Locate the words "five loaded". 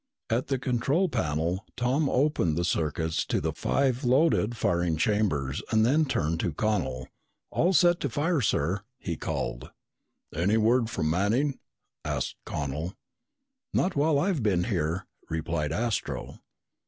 3.53-4.57